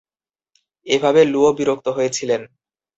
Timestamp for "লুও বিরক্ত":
1.25-1.87